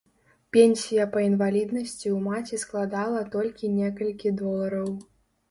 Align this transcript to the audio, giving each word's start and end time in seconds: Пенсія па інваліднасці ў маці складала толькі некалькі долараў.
Пенсія 0.55 1.03
па 1.15 1.19
інваліднасці 1.29 2.07
ў 2.15 2.31
маці 2.31 2.59
складала 2.65 3.21
толькі 3.37 3.71
некалькі 3.77 4.35
долараў. 4.43 4.91